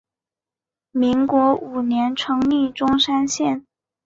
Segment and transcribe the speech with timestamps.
[0.93, 3.63] 民国五年成立钟山县。